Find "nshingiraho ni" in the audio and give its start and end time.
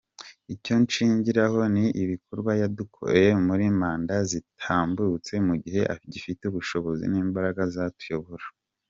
0.83-1.85